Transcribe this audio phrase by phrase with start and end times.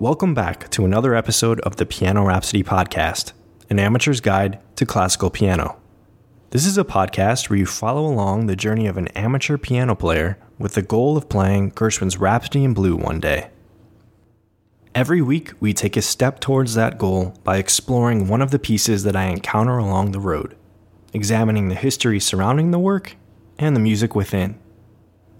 [0.00, 3.34] welcome back to another episode of the Piano Rhapsody podcast,
[3.68, 5.76] an amateur's guide to classical piano.
[6.52, 10.38] This is a podcast where you follow along the journey of an amateur piano player
[10.58, 13.50] with the goal of playing Gershwin's Rhapsody in Blue one day.
[14.94, 19.04] Every week, we take a step towards that goal by exploring one of the pieces
[19.04, 20.56] that I encounter along the road,
[21.12, 23.16] examining the history surrounding the work
[23.58, 24.58] and the music within.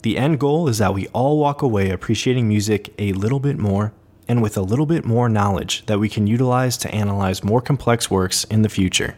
[0.03, 3.95] The end goal is that we all walk away appreciating music a little bit more
[4.31, 8.09] and with a little bit more knowledge that we can utilize to analyze more complex
[8.09, 9.17] works in the future.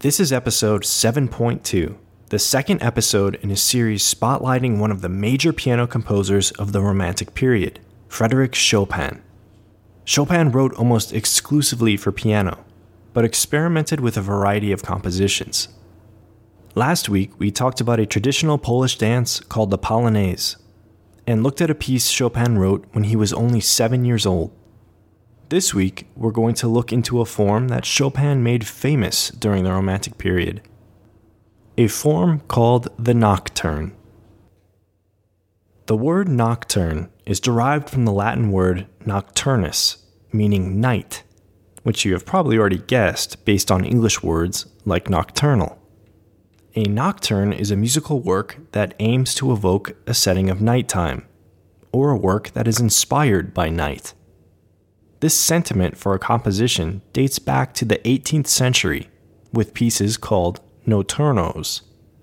[0.00, 1.96] This is episode 7.2,
[2.28, 6.82] the second episode in a series spotlighting one of the major piano composers of the
[6.82, 9.22] Romantic period, Frederick Chopin.
[10.04, 12.62] Chopin wrote almost exclusively for piano,
[13.14, 15.68] but experimented with a variety of compositions.
[16.74, 20.56] Last week, we talked about a traditional Polish dance called the Polonaise,
[21.28, 24.50] and looked at a piece Chopin wrote when he was only seven years old.
[25.50, 29.72] This week, we're going to look into a form that Chopin made famous during the
[29.72, 30.62] Romantic period
[31.76, 33.94] a form called the nocturne.
[35.86, 39.98] The word nocturne is derived from the Latin word nocturnus,
[40.32, 41.22] meaning night,
[41.84, 45.77] which you have probably already guessed based on English words like nocturnal.
[46.74, 51.26] A nocturne is a musical work that aims to evoke a setting of nighttime,
[51.92, 54.12] or a work that is inspired by night.
[55.20, 59.08] This sentiment for a composition dates back to the 18th century
[59.50, 61.80] with pieces called notturnos,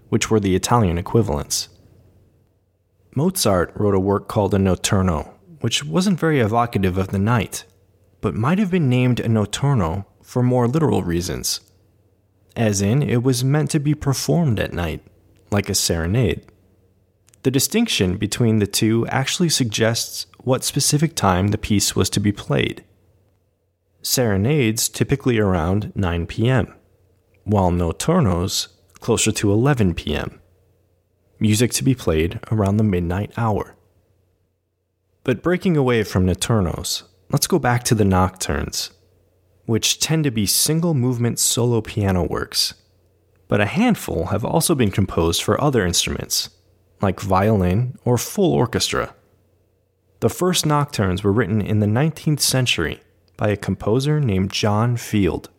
[0.10, 1.70] which were the Italian equivalents.
[3.16, 7.66] Mozart wrote a work called a notturno, which wasn't very evocative of the night,
[8.22, 11.62] but might have been named a notturno for more literal reasons
[12.56, 15.02] as in, it was meant to be performed at night,
[15.52, 16.46] like a serenade.
[17.44, 22.32] The distinction between the two actually suggests what specific time the piece was to be
[22.32, 22.84] played.
[24.02, 26.74] Serenades typically around 9 p.m.,
[27.44, 30.40] while notturnos closer to 11 p.m.
[31.40, 33.76] Music to be played around the midnight hour.
[35.24, 38.92] But breaking away from notturnos, let's go back to the nocturnes
[39.66, 42.74] which tend to be single movement solo piano works,
[43.48, 46.50] but a handful have also been composed for other instruments,
[47.02, 49.16] like violin or full orchestra.
[50.20, 53.02] The first nocturnes were written in the 19th century
[53.38, 55.50] by a composer named John Field.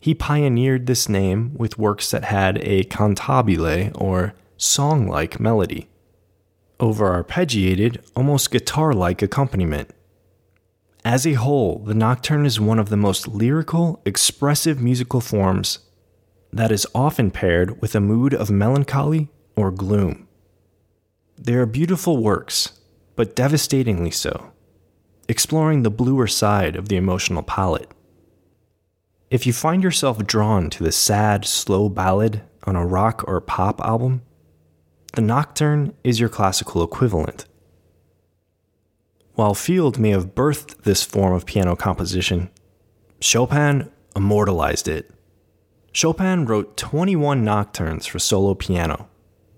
[0.00, 5.88] He pioneered this name with works that had a cantabile or song like melody,
[6.78, 9.90] over arpeggiated, almost guitar like accompaniment.
[11.06, 15.78] As a whole, the nocturne is one of the most lyrical, expressive musical forms
[16.52, 20.26] that is often paired with a mood of melancholy or gloom.
[21.38, 22.80] They are beautiful works,
[23.14, 24.50] but devastatingly so,
[25.28, 27.92] exploring the bluer side of the emotional palette.
[29.30, 33.80] If you find yourself drawn to the sad, slow ballad on a rock or pop
[33.80, 34.22] album,
[35.12, 37.46] the nocturne is your classical equivalent.
[39.36, 42.48] While Field may have birthed this form of piano composition,
[43.20, 45.10] Chopin immortalized it.
[45.92, 49.10] Chopin wrote 21 nocturnes for solo piano,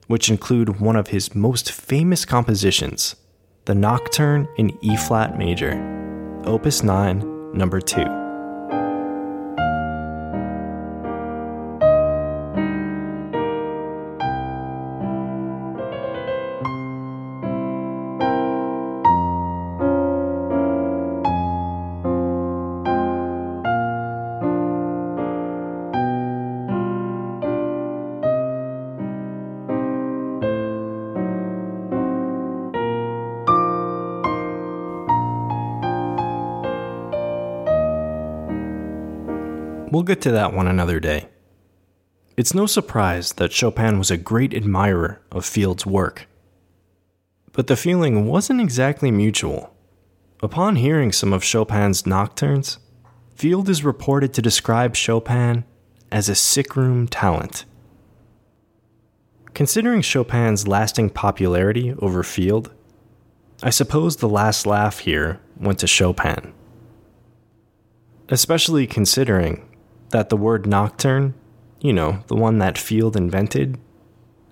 [0.08, 3.14] which include one of his most famous compositions,
[3.66, 5.74] the Nocturne in E flat major,
[6.44, 8.27] Opus 9, number 2.
[39.90, 41.28] We'll get to that one another day.
[42.36, 46.28] It's no surprise that Chopin was a great admirer of Field's work.
[47.52, 49.74] But the feeling wasn't exactly mutual.
[50.42, 52.78] Upon hearing some of Chopin's nocturnes,
[53.34, 55.64] Field is reported to describe Chopin
[56.12, 57.64] as a sickroom talent.
[59.54, 62.72] Considering Chopin's lasting popularity over Field,
[63.62, 66.52] I suppose the last laugh here went to Chopin.
[68.28, 69.67] Especially considering
[70.10, 71.34] that the word nocturne,
[71.80, 73.78] you know, the one that Field invented,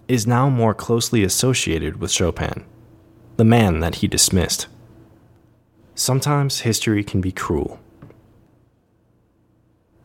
[0.09, 2.65] is now more closely associated with Chopin,
[3.37, 4.67] the man that he dismissed.
[5.95, 7.81] Sometimes history can be cruel.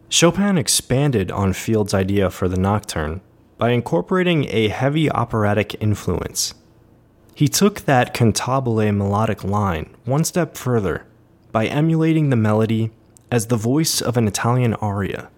[0.10, 3.22] Chopin expanded on Field's idea for the nocturne
[3.58, 6.54] by incorporating a heavy operatic influence.
[7.36, 11.06] He took that cantabile melodic line one step further
[11.52, 12.92] by emulating the melody
[13.32, 15.30] as the voice of an Italian aria,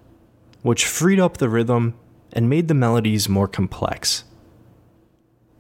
[0.64, 1.94] which freed up the rhythm
[2.32, 4.24] and made the melodies more complex.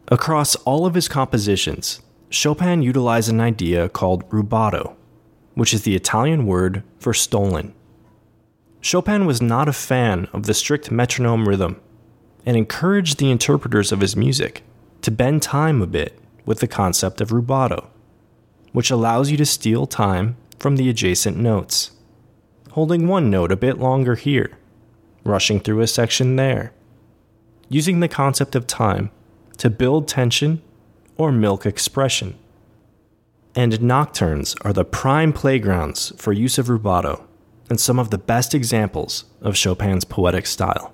[0.07, 4.95] Across all of his compositions, Chopin utilized an idea called rubato,
[5.53, 7.73] which is the Italian word for stolen.
[8.81, 11.79] Chopin was not a fan of the strict metronome rhythm
[12.45, 14.63] and encouraged the interpreters of his music
[15.01, 17.87] to bend time a bit with the concept of rubato,
[18.71, 21.91] which allows you to steal time from the adjacent notes,
[22.71, 24.57] holding one note a bit longer here,
[25.23, 26.73] rushing through a section there,
[27.69, 29.11] using the concept of time
[29.57, 30.61] to build tension
[31.17, 32.37] or milk expression.
[33.55, 37.23] And nocturnes are the prime playgrounds for use of rubato
[37.69, 40.93] and some of the best examples of Chopin's poetic style.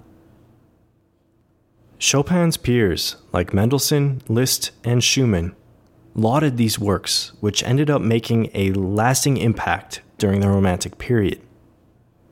[1.97, 5.55] Chopin's peers, like Mendelssohn, Liszt, and Schumann,
[6.15, 11.41] lauded these works, which ended up making a lasting impact during the Romantic period.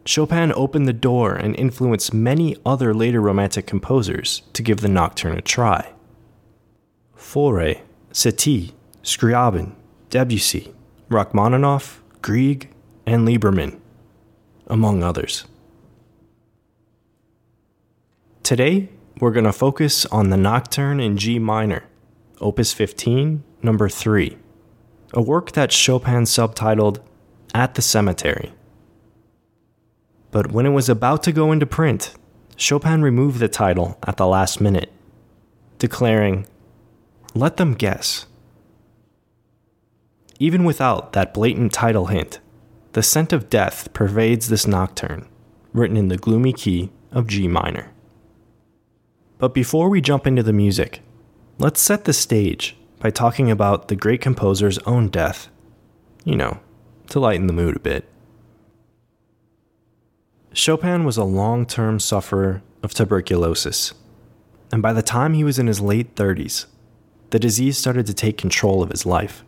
[0.07, 5.38] Chopin opened the door and influenced many other later Romantic composers to give the nocturne
[5.38, 5.94] a try.
[7.18, 7.81] Fauré,
[8.13, 8.71] Satie,
[9.04, 9.75] Scriabin,
[10.09, 10.74] Debussy,
[11.09, 12.69] Rachmaninoff, Grieg,
[13.06, 13.80] and Liebermann,
[14.68, 15.44] among others.
[18.44, 18.88] Today,
[19.19, 21.83] we're going to focus on the Nocturne in G minor,
[22.39, 24.38] Opus 15, number 3,
[25.13, 27.01] a work that Chopin subtitled
[27.54, 28.54] At the Cemetery.
[30.37, 32.13] But when it was about to go into print,
[32.55, 34.91] Chopin removed the title at the last minute,
[35.79, 36.45] declaring,
[37.33, 38.27] Let them guess.
[40.37, 42.39] Even without that blatant title hint,
[42.91, 45.27] the scent of death pervades this nocturne,
[45.73, 47.91] written in the gloomy key of G minor.
[49.39, 51.01] But before we jump into the music,
[51.57, 55.49] let's set the stage by talking about the great composer's own death.
[56.25, 56.59] You know,
[57.07, 58.07] to lighten the mood a bit.
[60.57, 63.94] Chopin was a long term sufferer of tuberculosis,
[64.71, 66.65] and by the time he was in his late 30s,
[67.30, 69.44] the disease started to take control of his life.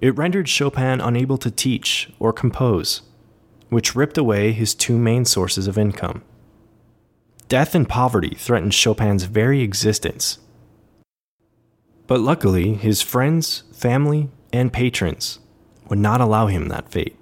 [0.00, 3.02] It rendered Chopin unable to teach or compose,
[3.70, 6.22] which ripped away his two main sources of income.
[7.48, 10.38] Death and poverty threatened Chopin's very existence.
[12.06, 15.40] But luckily, his friends, family, and patrons
[15.88, 17.17] would not allow him that fate.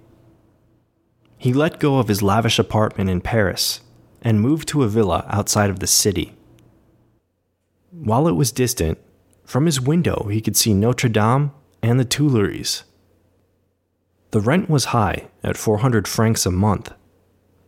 [1.38, 3.80] He let go of his lavish apartment in Paris
[4.22, 6.34] and moved to a villa outside of the city.
[7.90, 8.98] While it was distant,
[9.44, 11.52] from his window he could see Notre Dame
[11.82, 12.84] and the Tuileries.
[14.32, 16.92] The rent was high at 400 francs a month,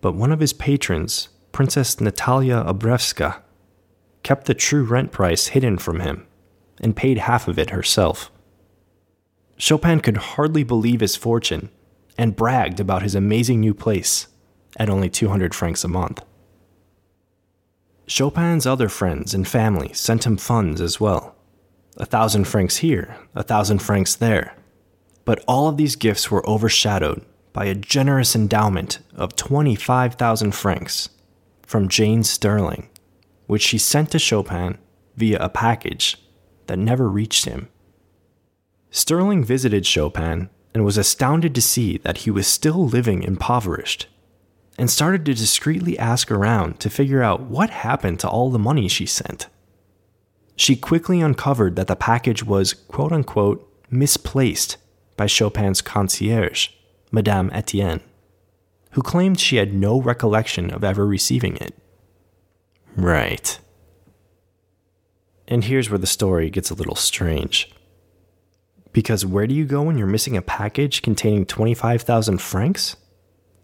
[0.00, 3.42] but one of his patrons Princess Natalia Obrevska
[4.22, 6.26] kept the true rent price hidden from him
[6.80, 8.30] and paid half of it herself.
[9.56, 11.70] Chopin could hardly believe his fortune
[12.18, 14.26] and bragged about his amazing new place
[14.76, 16.22] at only 200 francs a month.
[18.06, 21.36] Chopin's other friends and family sent him funds as well
[21.96, 24.54] a thousand francs here, a thousand francs there.
[25.24, 31.08] But all of these gifts were overshadowed by a generous endowment of 25,000 francs
[31.66, 32.88] from Jane Stirling,
[33.46, 34.78] which she sent to Chopin
[35.16, 36.16] via a package
[36.68, 37.68] that never reached him.
[38.90, 44.06] Stirling visited Chopin and was astounded to see that he was still living impoverished,
[44.78, 48.86] and started to discreetly ask around to figure out what happened to all the money
[48.86, 49.48] she sent.
[50.54, 54.76] She quickly uncovered that the package was quote unquote misplaced
[55.16, 56.68] by Chopin's concierge,
[57.10, 58.00] Madame Etienne
[58.92, 61.74] who claimed she had no recollection of ever receiving it.
[62.96, 63.58] Right.
[65.46, 67.70] And here's where the story gets a little strange.
[68.98, 72.96] Because where do you go when you're missing a package containing 25,000 francs?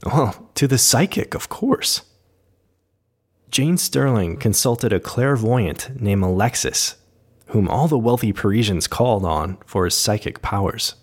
[0.06, 2.02] Well, to the psychic, of course.
[3.50, 6.94] Jane Stirling consulted a clairvoyant named Alexis,
[7.46, 10.94] whom all the wealthy Parisians called on for his psychic powers.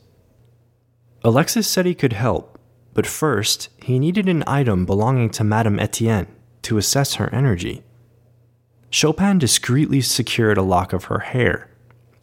[1.25, 2.57] Alexis said he could help,
[2.93, 7.83] but first, he needed an item belonging to Madame Etienne to assess her energy.
[8.89, 11.69] Chopin discreetly secured a lock of her hair,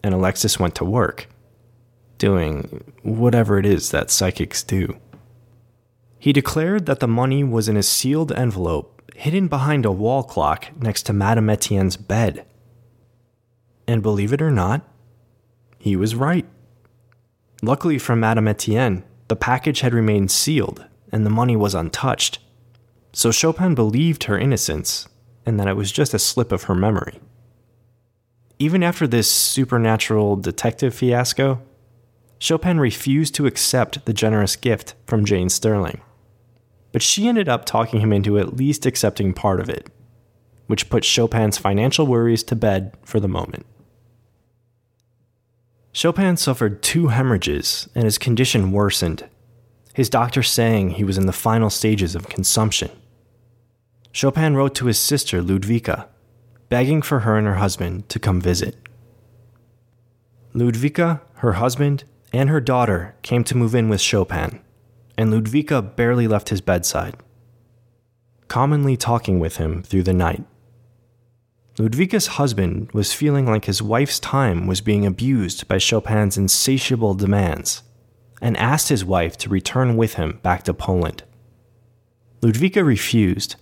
[0.03, 1.29] and Alexis went to work,
[2.19, 4.99] doing whatever it is that psychics do.
[6.19, 10.69] He declared that the money was in a sealed envelope hidden behind a wall clock
[10.81, 12.45] next to Madame Etienne's bed.
[13.87, 14.83] And believe it or not,
[15.79, 16.47] he was right.
[17.63, 22.39] Luckily for Madame Etienne, the package had remained sealed and the money was untouched.
[23.13, 25.09] So Chopin believed her innocence
[25.45, 27.21] and that it was just a slip of her memory.
[28.59, 31.61] Even after this supernatural detective fiasco,
[32.39, 36.01] Chopin refused to accept the generous gift from Jane Stirling.
[36.93, 39.91] But she ended up talking him into at least accepting part of it,
[40.67, 43.67] which put Chopin's financial worries to bed for the moment.
[45.93, 49.29] Chopin suffered two hemorrhages and his condition worsened,
[49.95, 52.91] his doctor saying he was in the final stages of consumption.
[54.13, 56.07] Chopin wrote to his sister Ludwika,
[56.69, 58.77] begging for her and her husband to come visit.
[60.55, 64.61] Ludwika, her husband, and her daughter came to move in with Chopin,
[65.17, 67.17] and Ludwika barely left his bedside,
[68.49, 70.45] commonly talking with him through the night.
[71.79, 77.83] Ludwika's husband was feeling like his wife's time was being abused by Chopin's insatiable demands
[78.41, 81.23] and asked his wife to return with him back to Poland.
[82.41, 83.57] Ludwika refused,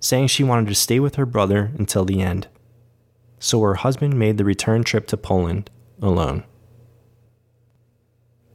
[0.00, 2.48] saying she wanted to stay with her brother until the end.
[3.38, 6.44] So her husband made the return trip to Poland alone.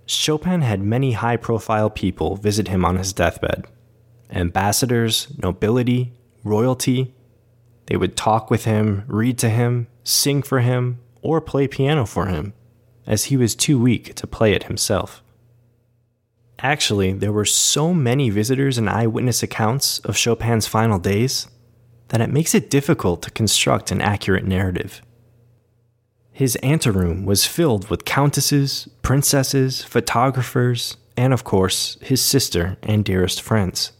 [0.07, 3.65] Chopin had many high profile people visit him on his deathbed
[4.29, 6.11] ambassadors, nobility,
[6.43, 7.13] royalty.
[7.85, 12.25] They would talk with him, read to him, sing for him, or play piano for
[12.25, 12.53] him,
[13.05, 15.23] as he was too weak to play it himself.
[16.59, 21.47] Actually, there were so many visitors and eyewitness accounts of Chopin's final days
[22.09, 25.01] that it makes it difficult to construct an accurate narrative.
[26.37, 33.41] His anteroom was filled with countesses, princesses, photographers, and of course, his sister and dearest
[33.41, 33.91] friends.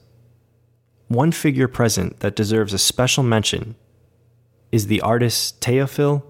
[1.08, 3.75] One figure present that deserves a special mention
[4.72, 6.22] is the artist Teofil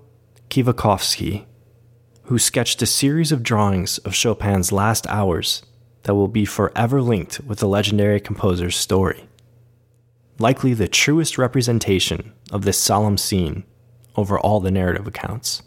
[0.49, 1.43] Kwiatkowski,
[2.27, 5.61] who sketched a series of drawings of Chopin's last hours
[6.03, 9.27] that will be forever linked with the legendary composer's story.
[10.39, 13.65] Likely the truest representation of this solemn scene
[14.15, 15.63] over all the narrative accounts.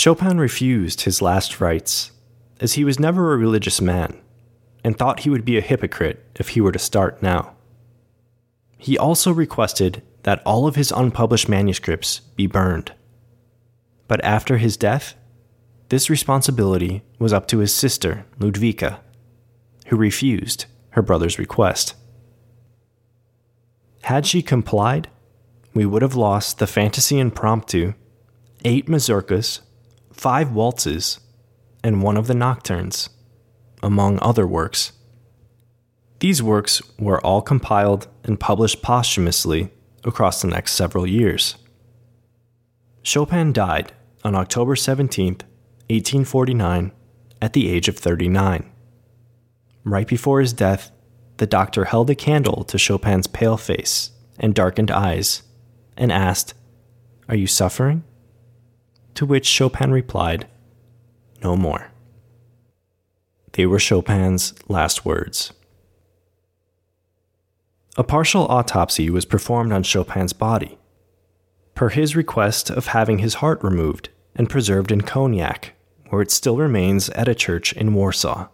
[0.00, 2.12] Chopin refused his last rites,
[2.58, 4.18] as he was never a religious man,
[4.82, 7.54] and thought he would be a hypocrite if he were to start now.
[8.78, 12.94] He also requested that all of his unpublished manuscripts be burned.
[14.08, 15.16] But after his death,
[15.90, 19.00] this responsibility was up to his sister, Ludwika,
[19.88, 21.94] who refused her brother's request.
[24.04, 25.10] Had she complied,
[25.74, 27.92] we would have lost the Fantasy Impromptu,
[28.64, 29.60] eight mazurkas,
[30.20, 31.18] five waltzes,
[31.82, 33.08] and one of the nocturnes,
[33.82, 34.92] among other works.
[36.18, 39.70] These works were all compiled and published posthumously
[40.04, 41.56] across the next several years.
[43.02, 45.36] Chopin died on October 17,
[45.88, 46.92] 1849,
[47.40, 48.70] at the age of 39.
[49.84, 50.90] Right before his death,
[51.38, 55.44] the doctor held a candle to Chopin's pale face and darkened eyes
[55.96, 56.52] and asked,
[57.26, 58.04] Are you suffering?
[59.14, 60.46] To which Chopin replied,
[61.42, 61.90] No more.
[63.52, 65.52] They were Chopin's last words.
[67.96, 70.78] A partial autopsy was performed on Chopin's body,
[71.74, 75.74] per his request of having his heart removed and preserved in cognac,
[76.08, 78.48] where it still remains at a church in Warsaw.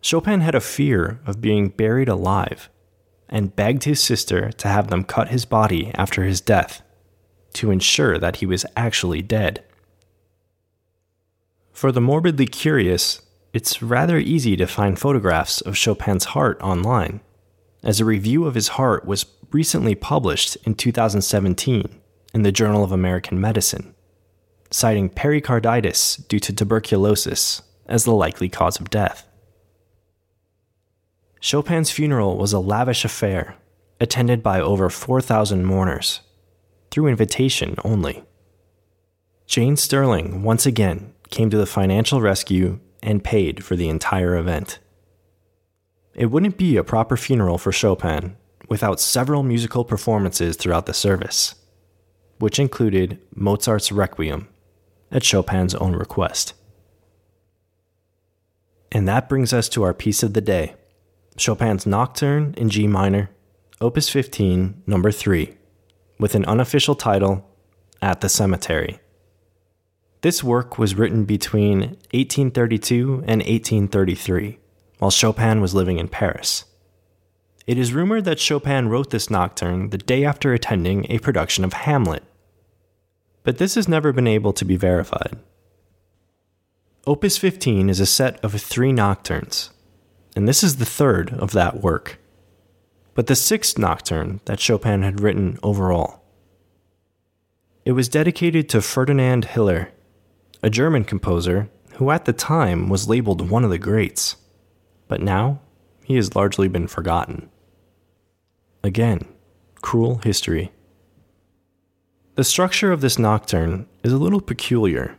[0.00, 2.70] Chopin had a fear of being buried alive
[3.28, 6.82] and begged his sister to have them cut his body after his death
[7.58, 9.64] to ensure that he was actually dead.
[11.72, 13.20] For the morbidly curious,
[13.52, 17.20] it's rather easy to find photographs of Chopin's heart online,
[17.82, 22.00] as a review of his heart was recently published in 2017
[22.32, 23.92] in the Journal of American Medicine,
[24.70, 29.26] citing pericarditis due to tuberculosis as the likely cause of death.
[31.40, 33.56] Chopin's funeral was a lavish affair,
[34.00, 36.20] attended by over 4,000 mourners
[36.90, 38.24] through invitation only.
[39.46, 44.78] Jane Stirling once again came to the financial rescue and paid for the entire event.
[46.14, 48.36] It wouldn't be a proper funeral for Chopin
[48.68, 51.54] without several musical performances throughout the service,
[52.38, 54.48] which included Mozart's Requiem
[55.10, 56.54] at Chopin's own request.
[58.90, 60.74] And that brings us to our piece of the day
[61.36, 63.30] Chopin's Nocturne in G minor,
[63.80, 65.54] Opus 15, number 3
[66.18, 67.48] with an unofficial title,
[68.02, 69.00] At the Cemetery.
[70.20, 71.80] This work was written between
[72.12, 74.58] 1832 and 1833,
[74.98, 76.64] while Chopin was living in Paris.
[77.66, 81.72] It is rumored that Chopin wrote this nocturne the day after attending a production of
[81.74, 82.24] Hamlet,
[83.44, 85.38] but this has never been able to be verified.
[87.06, 89.70] Opus 15 is a set of three nocturnes,
[90.34, 92.18] and this is the third of that work
[93.18, 96.22] but the sixth nocturne that Chopin had written overall.
[97.84, 99.90] It was dedicated to Ferdinand Hiller,
[100.62, 104.36] a German composer who at the time was labeled one of the greats,
[105.08, 105.58] but now
[106.04, 107.50] he has largely been forgotten.
[108.84, 109.22] Again,
[109.82, 110.70] cruel history.
[112.36, 115.16] The structure of this nocturne is a little peculiar,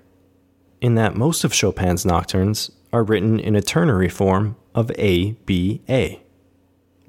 [0.79, 5.81] in that most of Chopin's nocturnes are written in a ternary form of A B
[5.89, 6.23] A,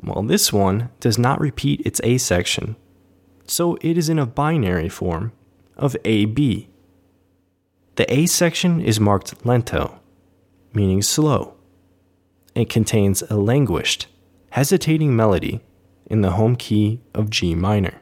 [0.00, 2.76] while this one does not repeat its A section,
[3.46, 5.32] so it is in a binary form
[5.76, 6.68] of A B.
[7.96, 10.00] The A section is marked lento,
[10.72, 11.54] meaning slow.
[12.54, 14.06] It contains a languished,
[14.50, 15.60] hesitating melody
[16.06, 17.99] in the home key of G minor.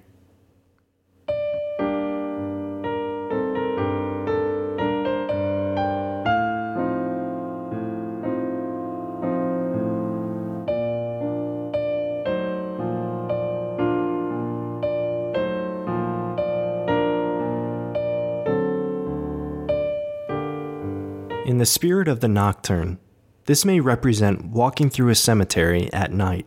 [21.48, 22.98] In the spirit of the nocturne,
[23.46, 26.44] this may represent walking through a cemetery at night.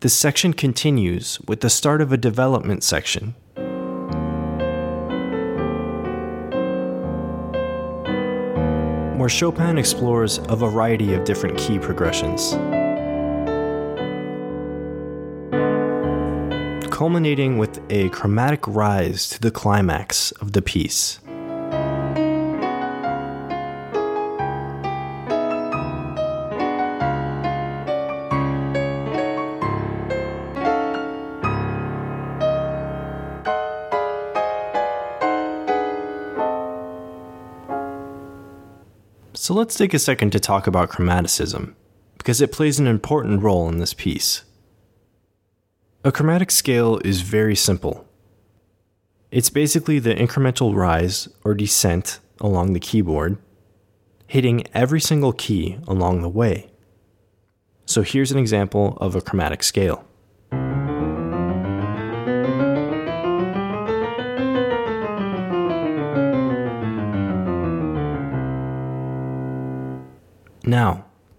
[0.00, 3.36] This section continues with the start of a development section.
[9.16, 12.54] Where Chopin explores a variety of different key progressions.
[16.92, 21.20] Culminating with a chromatic rise to the climax of the piece.
[39.44, 41.74] So let's take a second to talk about chromaticism,
[42.16, 44.42] because it plays an important role in this piece.
[46.02, 48.08] A chromatic scale is very simple.
[49.30, 53.36] It's basically the incremental rise or descent along the keyboard,
[54.26, 56.70] hitting every single key along the way.
[57.84, 60.06] So here's an example of a chromatic scale.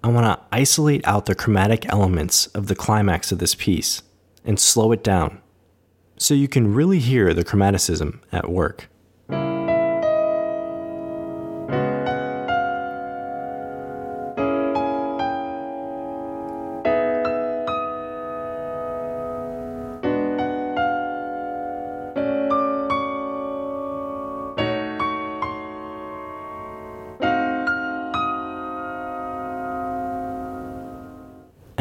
[0.06, 4.04] I want to isolate out the chromatic elements of the climax of this piece
[4.46, 5.42] and slow it down
[6.16, 8.88] so you can really hear the chromaticism at work.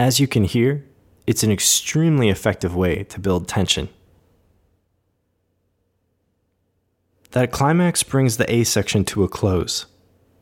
[0.04, 0.84] As you can hear,
[1.26, 3.88] it's an extremely effective way to build tension.
[7.30, 9.86] That climax brings the A section to a close,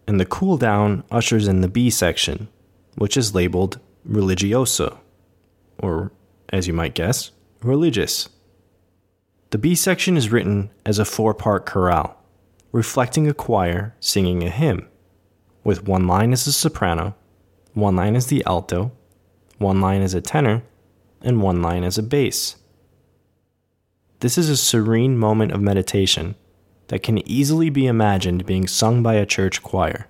[0.05, 2.49] and the cool down ushers in the B section,
[2.97, 4.99] which is labeled religioso,
[5.79, 6.11] or,
[6.49, 7.31] as you might guess,
[7.63, 8.31] religious.
[9.51, 12.17] The B section is written as a four part chorale,
[12.73, 14.89] reflecting a choir singing a hymn,
[15.63, 17.15] with one line as a soprano,
[17.75, 18.91] one line as the alto,
[19.63, 20.63] one line as a tenor,
[21.23, 22.57] and one line as a bass.
[24.21, 26.35] This is a serene moment of meditation
[26.89, 30.07] that can easily be imagined being sung by a church choir.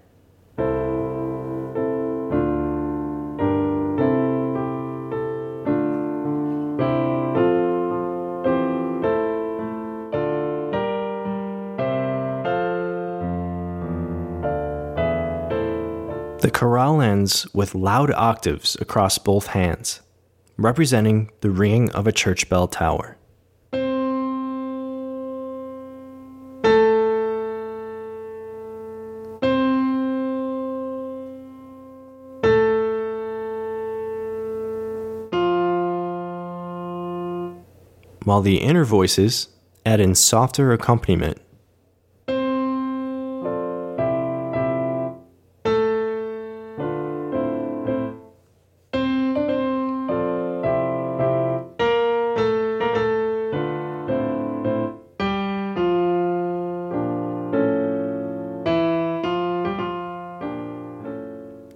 [17.02, 20.00] Ends with loud octaves across both hands,
[20.56, 23.16] representing the ringing of a church bell tower.
[38.24, 39.48] While the inner voices
[39.84, 41.38] add in softer accompaniment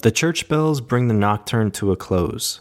[0.07, 2.61] The church bells bring the nocturne to a close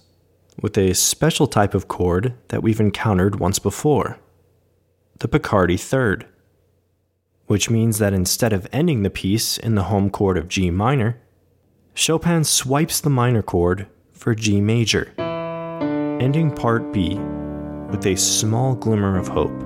[0.63, 4.17] with a special type of chord that we've encountered once before
[5.19, 6.25] the Picardy third,
[7.45, 11.21] which means that instead of ending the piece in the home chord of G minor,
[11.93, 15.13] Chopin swipes the minor chord for G major,
[16.19, 17.13] ending part B
[17.91, 19.64] with a small glimmer of hope.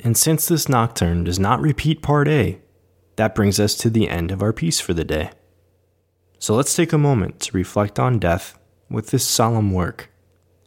[0.00, 2.60] And since this nocturne does not repeat part A,
[3.16, 5.30] that brings us to the end of our piece for the day.
[6.38, 8.58] So let's take a moment to reflect on death
[8.88, 10.10] with this solemn work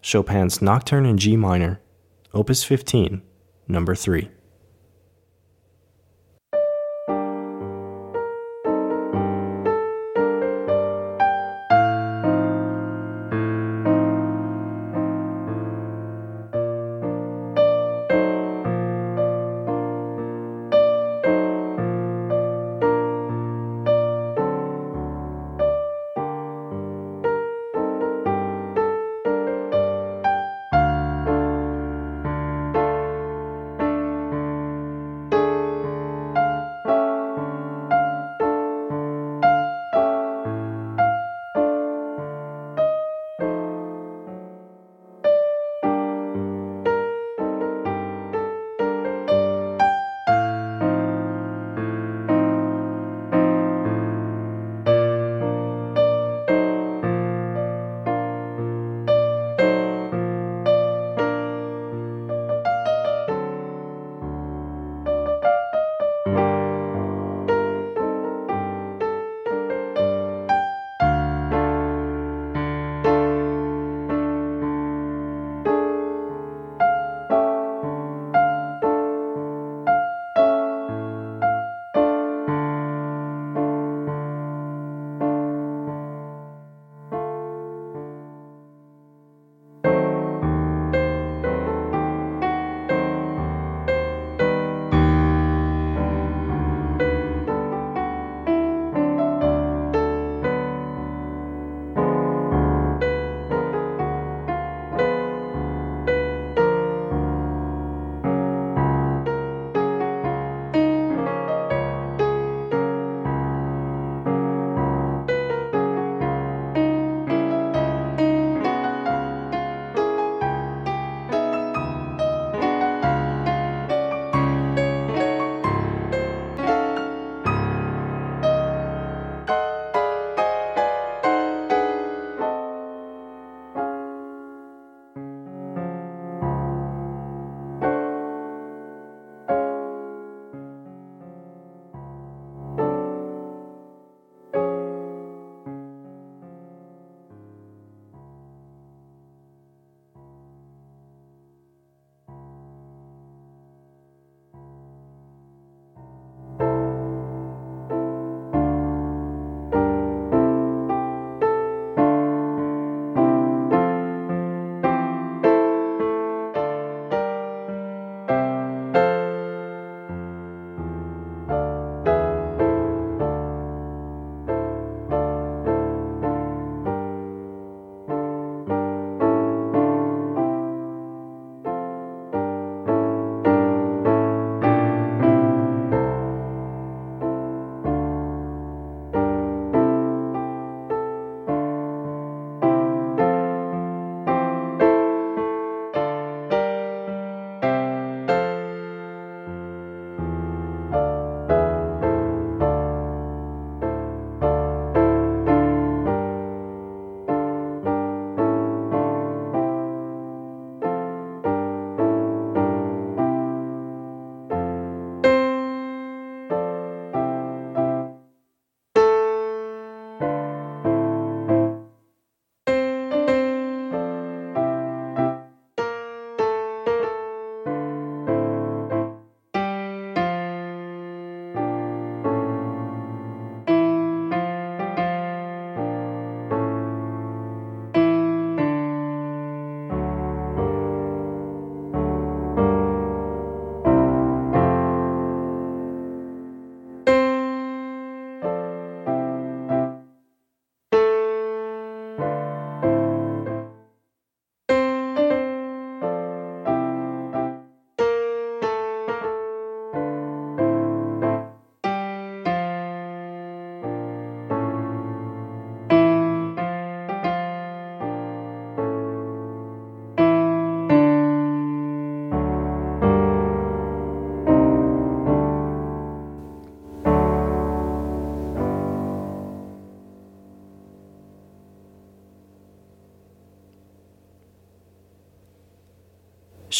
[0.01, 1.79] Chopin's Nocturne in G minor,
[2.33, 3.21] Opus 15,
[3.67, 4.29] number 3.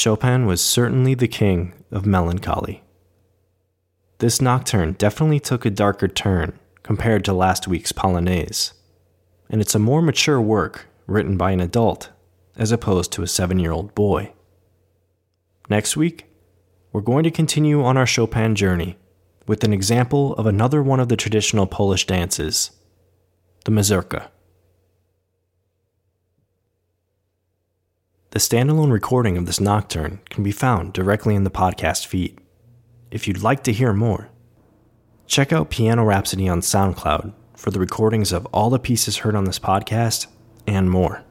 [0.02, 2.82] Chopin was certainly the king of melancholy.
[4.18, 8.74] This nocturne definitely took a darker turn compared to last week's Polonaise,
[9.48, 12.10] and it's a more mature work written by an adult
[12.56, 14.34] as opposed to a seven year old boy.
[15.70, 16.26] Next week,
[16.92, 18.98] we're going to continue on our Chopin journey
[19.46, 22.72] with an example of another one of the traditional Polish dances,
[23.66, 24.32] the mazurka.
[28.32, 32.40] The standalone recording of this nocturne can be found directly in the podcast feed.
[33.12, 34.30] If you'd like to hear more,
[35.28, 39.44] check out Piano Rhapsody on SoundCloud for the recordings of all the pieces heard on
[39.44, 40.28] this podcast
[40.66, 41.26] and more.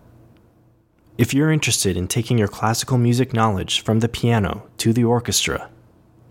[1.16, 5.70] If you're interested in taking your classical music knowledge from the piano to the orchestra,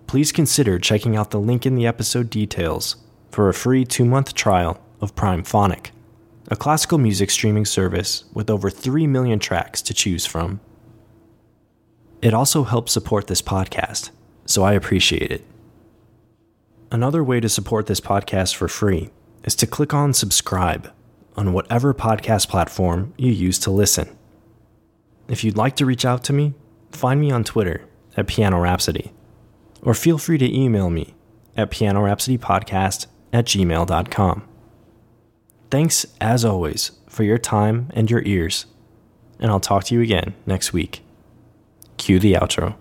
[0.05, 2.97] please consider checking out the link in the episode details
[3.32, 5.89] for a free two month trial of Primephonic
[6.50, 10.60] a classical music streaming service with over 3 million tracks to choose from.
[12.22, 14.10] It also helps support this podcast,
[14.46, 15.46] so I appreciate it.
[16.92, 19.12] Another way to support this podcast for free
[19.44, 20.92] is to click on subscribe
[21.38, 24.18] on whatever podcast platform you use to listen.
[25.28, 26.56] If you'd like to reach out to me,
[26.92, 27.86] find me on Twitter
[28.18, 29.14] at Piano Rhapsody,
[29.84, 31.14] or feel free to email me
[31.56, 34.49] at pianorhapsodypodcast at gmail.com.
[35.69, 38.65] Thanks, as always, for your time and your ears,
[39.39, 41.01] and I'll talk to you again next week.
[41.97, 42.75] Cue the outro.